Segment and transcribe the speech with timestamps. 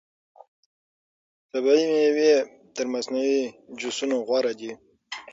[1.51, 2.33] طبیعي مېوې
[2.75, 3.41] تر مصنوعي
[3.79, 4.71] جوسونو غوره دي.